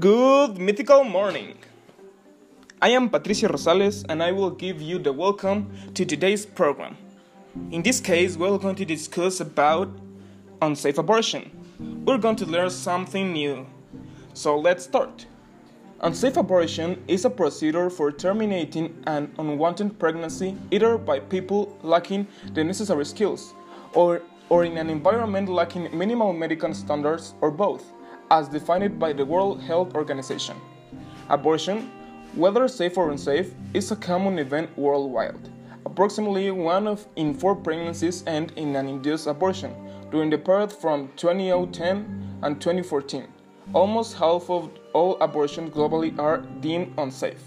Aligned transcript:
Good 0.00 0.58
mythical 0.58 1.04
morning. 1.04 1.54
I 2.82 2.88
am 2.88 3.08
Patricia 3.08 3.46
Rosales 3.46 4.04
and 4.08 4.24
I 4.24 4.32
will 4.32 4.50
give 4.50 4.82
you 4.82 4.98
the 4.98 5.12
welcome 5.12 5.70
to 5.94 6.04
today's 6.04 6.44
program. 6.44 6.96
In 7.70 7.80
this 7.80 8.00
case, 8.00 8.36
we're 8.36 8.58
going 8.58 8.74
to 8.74 8.84
discuss 8.84 9.38
about 9.38 9.88
unsafe 10.60 10.98
abortion. 10.98 11.48
We're 12.04 12.18
going 12.18 12.34
to 12.36 12.46
learn 12.46 12.70
something 12.70 13.32
new. 13.32 13.66
So 14.32 14.58
let's 14.58 14.82
start. 14.82 15.26
Unsafe 16.00 16.38
abortion 16.38 17.00
is 17.06 17.24
a 17.24 17.30
procedure 17.30 17.88
for 17.88 18.10
terminating 18.10 19.00
an 19.06 19.32
unwanted 19.38 20.00
pregnancy 20.00 20.56
either 20.72 20.98
by 20.98 21.20
people 21.20 21.78
lacking 21.84 22.26
the 22.52 22.64
necessary 22.64 23.04
skills 23.04 23.54
or, 23.92 24.22
or 24.48 24.64
in 24.64 24.76
an 24.76 24.90
environment 24.90 25.48
lacking 25.48 25.96
minimal 25.96 26.32
medical 26.32 26.74
standards 26.74 27.34
or 27.40 27.52
both 27.52 27.92
as 28.30 28.48
defined 28.48 28.98
by 28.98 29.12
the 29.12 29.24
World 29.24 29.62
Health 29.62 29.94
Organization. 29.94 30.56
Abortion, 31.28 31.90
whether 32.34 32.68
safe 32.68 32.98
or 32.98 33.10
unsafe, 33.10 33.54
is 33.72 33.90
a 33.90 33.96
common 33.96 34.38
event 34.38 34.76
worldwide. 34.76 35.50
Approximately 35.86 36.50
one 36.50 36.98
in 37.16 37.34
four 37.34 37.54
pregnancies 37.54 38.24
end 38.26 38.52
in 38.56 38.74
an 38.76 38.88
induced 38.88 39.26
abortion 39.26 39.74
during 40.10 40.30
the 40.30 40.38
period 40.38 40.72
from 40.72 41.10
2010 41.16 42.38
and 42.42 42.60
2014. 42.60 43.26
Almost 43.72 44.16
half 44.16 44.50
of 44.50 44.70
all 44.92 45.16
abortions 45.20 45.70
globally 45.70 46.18
are 46.18 46.38
deemed 46.60 46.92
unsafe. 46.98 47.42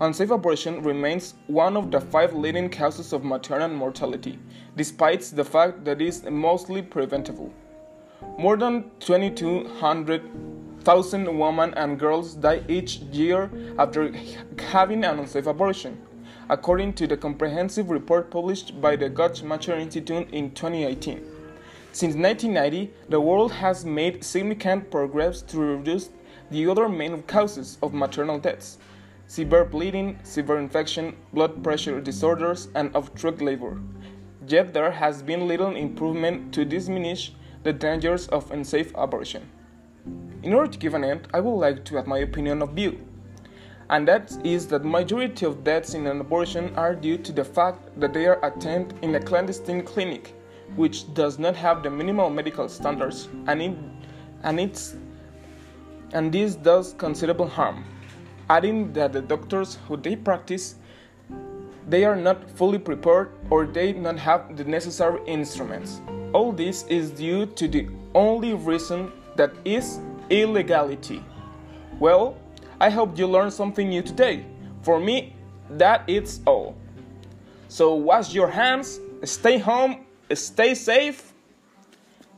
Unsafe 0.00 0.30
abortion 0.30 0.82
remains 0.82 1.34
one 1.46 1.76
of 1.76 1.90
the 1.90 2.00
five 2.00 2.34
leading 2.34 2.68
causes 2.68 3.12
of 3.12 3.24
maternal 3.24 3.68
mortality, 3.68 4.38
despite 4.76 5.22
the 5.22 5.44
fact 5.44 5.84
that 5.84 6.02
it 6.02 6.08
is 6.08 6.24
mostly 6.24 6.82
preventable. 6.82 7.52
More 8.38 8.56
than 8.56 8.90
2,200,000 9.00 11.38
women 11.38 11.74
and 11.74 11.98
girls 11.98 12.34
die 12.34 12.62
each 12.68 12.98
year 13.12 13.50
after 13.78 14.12
having 14.58 15.04
an 15.04 15.18
unsafe 15.20 15.46
abortion, 15.46 15.98
according 16.48 16.94
to 16.94 17.06
the 17.06 17.16
comprehensive 17.16 17.90
report 17.90 18.28
published 18.30 18.80
by 18.80 18.96
the 18.96 19.08
Guttmacher 19.08 19.78
Institute 19.78 20.28
in 20.32 20.50
2018. 20.50 21.22
Since 21.92 22.16
1990, 22.16 22.92
the 23.08 23.20
world 23.20 23.52
has 23.52 23.84
made 23.84 24.24
significant 24.24 24.90
progress 24.90 25.42
to 25.42 25.60
reduce 25.60 26.10
the 26.50 26.68
other 26.68 26.88
main 26.88 27.22
causes 27.22 27.78
of 27.82 27.94
maternal 27.94 28.38
deaths 28.38 28.78
severe 29.26 29.64
bleeding, 29.64 30.18
severe 30.22 30.58
infection, 30.58 31.16
blood 31.32 31.62
pressure 31.62 32.00
disorders, 32.00 32.68
and 32.74 32.94
obstructed 32.94 33.42
labor. 33.42 33.80
Yet 34.46 34.74
there 34.74 34.90
has 34.90 35.22
been 35.22 35.48
little 35.48 35.74
improvement 35.74 36.52
to 36.54 36.64
diminish 36.64 37.32
the 37.64 37.72
dangers 37.72 38.28
of 38.28 38.50
unsafe 38.50 38.92
abortion. 38.94 39.50
In 40.42 40.52
order 40.52 40.70
to 40.70 40.78
give 40.78 40.94
an 40.94 41.02
end, 41.02 41.26
I 41.34 41.40
would 41.40 41.56
like 41.56 41.84
to 41.86 41.98
add 41.98 42.06
my 42.06 42.18
opinion 42.18 42.62
of 42.62 42.70
view, 42.70 43.00
and 43.90 44.06
that 44.06 44.36
is 44.44 44.66
that 44.68 44.84
majority 44.84 45.46
of 45.46 45.64
deaths 45.64 45.94
in 45.94 46.06
an 46.06 46.20
abortion 46.20 46.74
are 46.76 46.94
due 46.94 47.18
to 47.18 47.32
the 47.32 47.44
fact 47.44 47.98
that 47.98 48.12
they 48.12 48.26
are 48.26 48.44
attended 48.44 48.96
in 49.02 49.14
a 49.14 49.20
clandestine 49.20 49.82
clinic, 49.82 50.34
which 50.76 51.12
does 51.14 51.38
not 51.38 51.56
have 51.56 51.82
the 51.82 51.90
minimal 51.90 52.30
medical 52.30 52.68
standards, 52.68 53.28
and 53.46 53.60
it, 53.60 53.76
and 54.42 54.60
it's 54.60 54.96
and 56.12 56.32
this 56.32 56.54
does 56.54 56.94
considerable 56.98 57.48
harm. 57.48 57.84
Adding 58.48 58.92
that 58.92 59.12
the 59.12 59.22
doctors 59.22 59.78
who 59.88 59.96
they 59.96 60.16
practice 60.16 60.76
they 61.88 62.04
are 62.04 62.16
not 62.16 62.50
fully 62.50 62.78
prepared 62.78 63.30
or 63.50 63.66
they 63.66 63.92
do 63.92 64.00
not 64.00 64.18
have 64.18 64.56
the 64.56 64.64
necessary 64.64 65.20
instruments. 65.26 66.00
All 66.34 66.50
this 66.50 66.82
is 66.88 67.12
due 67.12 67.46
to 67.46 67.68
the 67.68 67.88
only 68.12 68.54
reason 68.54 69.12
that 69.36 69.52
is 69.64 70.00
illegality. 70.30 71.22
Well, 72.00 72.36
I 72.80 72.90
hope 72.90 73.16
you 73.16 73.28
learned 73.28 73.52
something 73.52 73.88
new 73.88 74.02
today. 74.02 74.44
For 74.82 74.98
me, 74.98 75.36
that 75.70 76.02
is 76.08 76.40
all. 76.44 76.74
So 77.68 77.94
wash 77.94 78.34
your 78.34 78.48
hands, 78.48 78.98
stay 79.22 79.58
home, 79.58 80.06
stay 80.34 80.74
safe. 80.74 81.32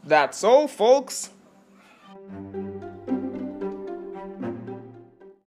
That's 0.05 0.45
all, 0.45 0.69
folks. 0.69 1.31